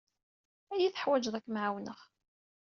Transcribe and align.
Ad 0.73 0.79
iyi-teḥwijeḍ 0.79 1.35
ad 1.35 1.43
kem-ɛawneɣ. 1.45 1.99